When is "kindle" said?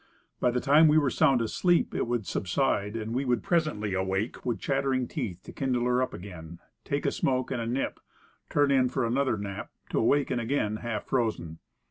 5.51-5.83